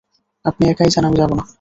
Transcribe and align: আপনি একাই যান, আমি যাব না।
আপনি 0.45 0.63
একাই 0.69 0.89
যান, 0.89 1.03
আমি 1.05 1.17
যাব 1.17 1.31
না। 1.33 1.43